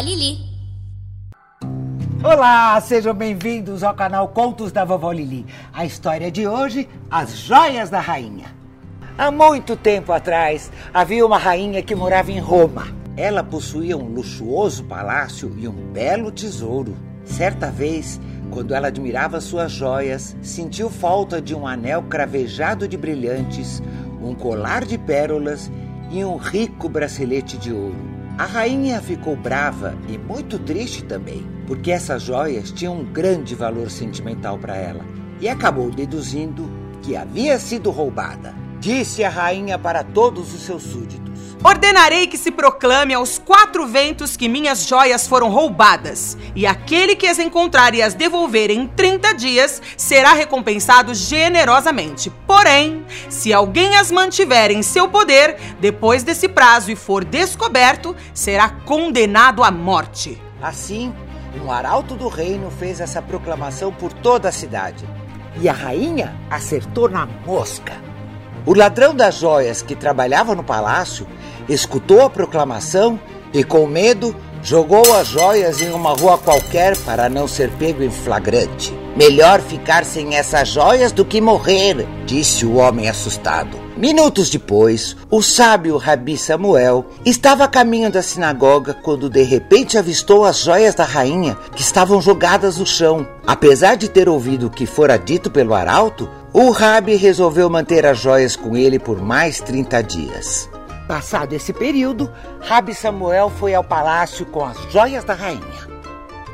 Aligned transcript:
Lili. 0.00 0.38
Olá, 2.24 2.80
sejam 2.80 3.12
bem-vindos 3.12 3.82
ao 3.82 3.94
canal 3.94 4.28
Contos 4.28 4.72
da 4.72 4.84
Vovó 4.84 5.12
Lili. 5.12 5.44
A 5.72 5.84
história 5.84 6.30
de 6.30 6.46
hoje, 6.48 6.88
As 7.10 7.36
Joias 7.36 7.90
da 7.90 8.00
Rainha. 8.00 8.54
Há 9.18 9.30
muito 9.30 9.76
tempo 9.76 10.12
atrás, 10.12 10.72
havia 10.94 11.24
uma 11.26 11.36
rainha 11.36 11.82
que 11.82 11.94
morava 11.94 12.32
em 12.32 12.38
Roma. 12.38 12.88
Ela 13.16 13.44
possuía 13.44 13.96
um 13.96 14.06
luxuoso 14.06 14.84
palácio 14.84 15.54
e 15.58 15.68
um 15.68 15.92
belo 15.92 16.30
tesouro. 16.30 16.96
Certa 17.24 17.70
vez, 17.70 18.18
quando 18.50 18.74
ela 18.74 18.88
admirava 18.88 19.40
suas 19.40 19.70
joias, 19.70 20.34
sentiu 20.40 20.88
falta 20.88 21.42
de 21.42 21.54
um 21.54 21.66
anel 21.66 22.02
cravejado 22.04 22.88
de 22.88 22.96
brilhantes, 22.96 23.82
um 24.22 24.34
colar 24.34 24.84
de 24.84 24.96
pérolas 24.96 25.70
e 26.10 26.24
um 26.24 26.36
rico 26.36 26.88
bracelete 26.88 27.58
de 27.58 27.72
ouro. 27.72 28.19
A 28.40 28.46
rainha 28.46 29.02
ficou 29.02 29.36
brava 29.36 29.94
e 30.08 30.16
muito 30.16 30.58
triste 30.58 31.04
também, 31.04 31.46
porque 31.66 31.90
essas 31.90 32.22
joias 32.22 32.72
tinham 32.72 32.96
um 33.00 33.04
grande 33.04 33.54
valor 33.54 33.90
sentimental 33.90 34.56
para 34.56 34.74
ela 34.74 35.04
e 35.42 35.46
acabou 35.46 35.90
deduzindo 35.90 36.66
que 37.02 37.14
havia 37.14 37.58
sido 37.58 37.90
roubada. 37.90 38.54
Disse 38.80 39.22
a 39.22 39.28
rainha 39.28 39.78
para 39.78 40.02
todos 40.02 40.54
os 40.54 40.62
seus 40.62 40.84
súditos: 40.84 41.19
Ordenarei 41.62 42.26
que 42.26 42.38
se 42.38 42.50
proclame 42.50 43.12
aos 43.12 43.38
quatro 43.38 43.86
ventos 43.86 44.34
que 44.34 44.48
minhas 44.48 44.86
joias 44.86 45.28
foram 45.28 45.50
roubadas, 45.50 46.36
e 46.56 46.66
aquele 46.66 47.14
que 47.14 47.26
as 47.26 47.38
encontrar 47.38 47.94
e 47.94 48.00
as 48.00 48.14
devolver 48.14 48.70
em 48.70 48.86
30 48.86 49.34
dias 49.34 49.82
será 49.94 50.32
recompensado 50.32 51.14
generosamente. 51.14 52.30
Porém, 52.46 53.04
se 53.28 53.52
alguém 53.52 53.94
as 53.96 54.10
mantiver 54.10 54.70
em 54.70 54.82
seu 54.82 55.06
poder, 55.06 55.56
depois 55.78 56.22
desse 56.22 56.48
prazo 56.48 56.90
e 56.90 56.96
for 56.96 57.24
descoberto, 57.26 58.16
será 58.32 58.70
condenado 58.70 59.62
à 59.62 59.70
morte. 59.70 60.40
Assim, 60.62 61.14
um 61.62 61.70
arauto 61.70 62.14
do 62.14 62.28
reino 62.28 62.70
fez 62.70 63.00
essa 63.00 63.20
proclamação 63.20 63.92
por 63.92 64.14
toda 64.14 64.48
a 64.48 64.52
cidade. 64.52 65.06
E 65.60 65.68
a 65.68 65.74
rainha 65.74 66.34
acertou 66.50 67.06
na 67.06 67.26
mosca. 67.26 68.09
O 68.66 68.74
ladrão 68.74 69.14
das 69.14 69.36
joias 69.36 69.80
que 69.80 69.94
trabalhava 69.94 70.54
no 70.54 70.62
palácio 70.62 71.26
escutou 71.68 72.20
a 72.20 72.30
proclamação 72.30 73.18
e, 73.52 73.64
com 73.64 73.86
medo, 73.86 74.36
jogou 74.62 75.14
as 75.14 75.28
joias 75.28 75.80
em 75.80 75.90
uma 75.92 76.12
rua 76.12 76.36
qualquer 76.36 76.96
para 76.98 77.28
não 77.28 77.48
ser 77.48 77.70
pego 77.70 78.02
em 78.02 78.10
flagrante. 78.10 78.92
Melhor 79.16 79.60
ficar 79.60 80.04
sem 80.04 80.36
essas 80.36 80.68
joias 80.68 81.10
do 81.10 81.24
que 81.24 81.40
morrer, 81.40 82.06
disse 82.26 82.64
o 82.64 82.76
homem 82.76 83.08
assustado. 83.08 83.90
Minutos 83.96 84.48
depois, 84.48 85.16
o 85.30 85.42
sábio 85.42 85.98
Rabi 85.98 86.36
Samuel 86.38 87.04
estava 87.24 87.64
a 87.64 87.68
caminho 87.68 88.10
da 88.10 88.22
sinagoga 88.22 88.94
quando 88.94 89.28
de 89.28 89.42
repente 89.42 89.98
avistou 89.98 90.44
as 90.44 90.60
joias 90.60 90.94
da 90.94 91.04
rainha 91.04 91.54
que 91.74 91.82
estavam 91.82 92.20
jogadas 92.22 92.78
no 92.78 92.86
chão. 92.86 93.26
Apesar 93.46 93.96
de 93.96 94.08
ter 94.08 94.28
ouvido 94.28 94.68
o 94.68 94.70
que 94.70 94.86
fora 94.86 95.18
dito 95.18 95.50
pelo 95.50 95.74
arauto, 95.74 96.30
o 96.52 96.70
Rabi 96.70 97.14
resolveu 97.14 97.70
manter 97.70 98.04
as 98.04 98.18
joias 98.18 98.56
com 98.56 98.76
ele 98.76 98.98
por 98.98 99.20
mais 99.20 99.60
30 99.60 100.02
dias. 100.02 100.68
Passado 101.06 101.52
esse 101.52 101.72
período, 101.72 102.30
Rabi 102.60 102.92
Samuel 102.92 103.50
foi 103.50 103.72
ao 103.72 103.84
palácio 103.84 104.44
com 104.46 104.64
as 104.64 104.76
joias 104.92 105.22
da 105.22 105.32
rainha. 105.32 105.88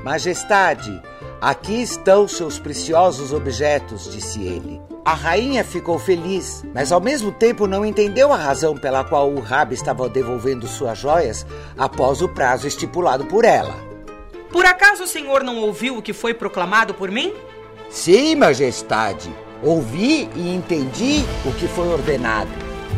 Majestade, 0.05 1.03
aqui 1.41 1.81
estão 1.81 2.29
seus 2.29 2.59
preciosos 2.59 3.33
objetos, 3.33 4.11
disse 4.13 4.43
ele. 4.43 4.81
A 5.03 5.15
rainha 5.15 5.65
ficou 5.65 5.99
feliz, 5.99 6.63
mas 6.75 6.93
ao 6.93 7.01
mesmo 7.01 7.33
tempo 7.33 7.67
não 7.67 7.85
entendeu 7.85 8.33
a 8.33 8.37
razão 8.37 8.77
pela 8.77 9.03
qual 9.03 9.31
o 9.31 9.41
Rabi 9.41 9.75
estava 9.75 10.09
devolvendo 10.09 10.67
suas 10.67 10.99
joias 10.99 11.47
após 11.79 12.21
o 12.21 12.29
prazo 12.29 12.67
estipulado 12.67 13.25
por 13.25 13.45
ela. 13.45 13.75
Por 14.51 14.67
acaso 14.67 15.05
o 15.05 15.09
senhor 15.09 15.43
não 15.43 15.57
ouviu 15.57 15.97
o 15.97 16.03
que 16.03 16.13
foi 16.13 16.35
proclamado 16.35 16.93
por 16.93 17.11
mim? 17.11 17.33
Sim, 17.89 18.35
Majestade. 18.35 19.46
Ouvi 19.63 20.29
e 20.35 20.55
entendi 20.55 21.25
o 21.45 21.53
que 21.53 21.67
foi 21.69 21.89
ordenado. 21.89 22.51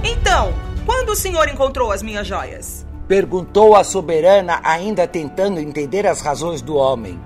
Então, 0.02 0.52
quando 0.84 1.10
o 1.10 1.16
senhor 1.16 1.48
encontrou 1.48 1.92
as 1.92 2.02
minhas 2.02 2.26
joias? 2.26 2.86
Perguntou 3.06 3.74
a 3.74 3.84
soberana, 3.84 4.60
ainda 4.62 5.06
tentando 5.06 5.60
entender 5.60 6.06
as 6.06 6.20
razões 6.20 6.60
do 6.60 6.76
homem. 6.76 7.18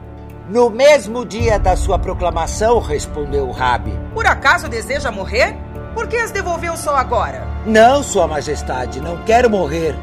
No 0.48 0.68
mesmo 0.70 1.24
dia 1.24 1.58
da 1.58 1.76
sua 1.76 1.98
proclamação, 1.98 2.78
respondeu 2.78 3.48
o 3.48 3.52
Rabi. 3.52 3.92
Por 4.12 4.26
acaso 4.26 4.68
deseja 4.68 5.10
morrer? 5.10 5.56
Por 5.94 6.06
que 6.06 6.16
as 6.16 6.30
devolveu 6.30 6.76
só 6.76 6.96
agora? 6.96 7.46
Não, 7.66 8.02
Sua 8.02 8.26
Majestade, 8.26 9.00
não 9.00 9.22
quero 9.24 9.50
morrer. 9.50 9.94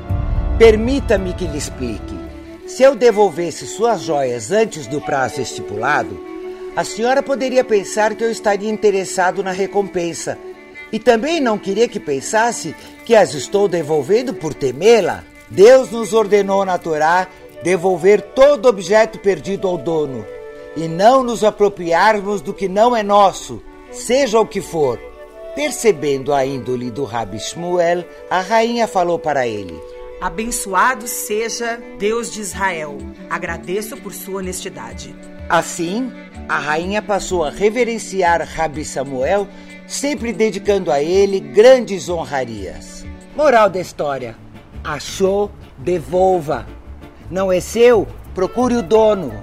Permita-me 0.58 1.34
que 1.34 1.46
lhe 1.46 1.58
explique. 1.58 2.18
Se 2.68 2.84
eu 2.84 2.96
devolvesse 2.96 3.66
suas 3.66 4.02
joias 4.02 4.52
antes 4.52 4.86
do 4.86 5.02
prazo 5.02 5.42
estipulado, 5.42 6.20
a 6.76 6.84
senhora 6.84 7.22
poderia 7.22 7.64
pensar 7.64 8.16
que 8.16 8.24
eu 8.24 8.32
estaria 8.32 8.70
interessado 8.70 9.44
na 9.44 9.52
recompensa 9.52 10.38
e 10.92 11.00
também 11.00 11.40
não 11.40 11.58
queria 11.58 11.88
que 11.88 12.00
pensasse 12.00 12.76
que 13.06 13.16
as 13.16 13.34
estou 13.34 13.68
devolvendo 13.68 14.34
por 14.34 14.54
temê-la. 14.54 15.24
Deus 15.50 15.92
nos 15.92 16.14
ordenou 16.14 16.64
na 16.64 16.78
Torá 16.78 17.28
devolver 17.64 18.22
todo 18.22 18.68
objeto 18.68 19.20
perdido 19.20 19.68
ao 19.68 19.78
dono 19.78 20.26
e 20.76 20.88
não 20.88 21.24
nos 21.24 21.44
apropriarmos 21.44 22.42
do 22.42 22.54
que 22.54 22.68
não 22.68 22.96
é 22.96 23.04
nosso, 23.04 23.62
seja 23.92 24.40
o 24.40 24.46
que 24.46 24.62
for. 24.62 25.00
Percebendo 25.56 26.34
a 26.34 26.46
índole 26.46 26.90
do 26.92 27.04
Rabi 27.04 27.40
Shmuel, 27.40 28.06
a 28.30 28.40
rainha 28.40 28.88
falou 28.88 29.20
para 29.20 29.48
ele: 29.48 29.78
Abençoado 30.22 31.08
seja 31.08 31.80
Deus 31.98 32.30
de 32.30 32.42
Israel. 32.42 32.98
Agradeço 33.30 33.96
por 33.96 34.14
sua 34.14 34.40
honestidade. 34.40 35.16
Assim, 35.48 36.12
a 36.50 36.60
rainha 36.60 37.02
passou 37.02 37.46
a 37.46 37.50
reverenciar 37.50 38.46
Rabi 38.46 38.84
Samuel 38.84 39.48
sempre 39.88 40.34
dedicando 40.34 40.92
a 40.92 41.02
ele 41.02 41.40
grandes 41.40 42.10
honrarias. 42.10 43.06
Moral 43.34 43.70
da 43.70 43.80
história: 43.80 44.36
achou, 44.84 45.50
devolva. 45.78 46.68
Não 47.32 47.50
é 47.50 47.62
seu, 47.62 48.06
procure 48.36 48.76
o 48.76 48.84
dono. 48.84 49.34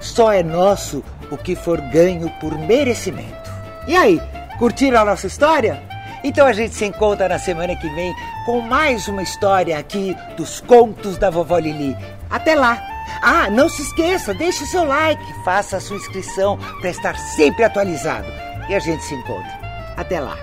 Só 0.00 0.32
é 0.32 0.42
nosso 0.42 1.02
o 1.30 1.38
que 1.38 1.56
for 1.56 1.80
ganho 1.80 2.28
por 2.40 2.58
merecimento. 2.58 3.50
E 3.88 3.96
aí, 3.96 4.20
curtiram 4.58 5.00
a 5.00 5.04
nossa 5.04 5.26
história? 5.26 5.82
Então 6.22 6.46
a 6.46 6.52
gente 6.52 6.74
se 6.74 6.84
encontra 6.84 7.28
na 7.28 7.38
semana 7.38 7.74
que 7.74 7.88
vem 7.94 8.14
com 8.44 8.60
mais 8.60 9.08
uma 9.08 9.22
história 9.22 9.78
aqui 9.78 10.16
dos 10.36 10.60
Contos 10.60 11.18
da 11.18 11.30
Vovó 11.30 11.58
Lili. 11.58 11.96
Até 12.28 12.54
lá! 12.54 12.82
Ah, 13.22 13.50
não 13.50 13.68
se 13.68 13.82
esqueça, 13.82 14.32
deixe 14.32 14.64
seu 14.66 14.84
like, 14.84 15.22
faça 15.44 15.76
a 15.76 15.80
sua 15.80 15.96
inscrição 15.96 16.58
para 16.80 16.90
estar 16.90 17.16
sempre 17.16 17.64
atualizado. 17.64 18.28
E 18.68 18.74
a 18.74 18.78
gente 18.78 19.02
se 19.02 19.14
encontra. 19.14 19.60
Até 19.96 20.20
lá! 20.20 20.36